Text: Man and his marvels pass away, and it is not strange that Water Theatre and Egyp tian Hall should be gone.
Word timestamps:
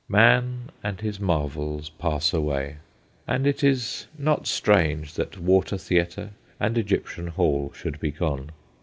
Man 0.09 0.71
and 0.83 0.99
his 0.99 1.19
marvels 1.19 1.89
pass 1.89 2.33
away, 2.33 2.77
and 3.27 3.45
it 3.45 3.63
is 3.63 4.07
not 4.17 4.47
strange 4.47 5.13
that 5.13 5.37
Water 5.37 5.77
Theatre 5.77 6.31
and 6.59 6.75
Egyp 6.75 7.05
tian 7.07 7.27
Hall 7.27 7.71
should 7.75 7.99
be 7.99 8.09
gone. 8.09 8.49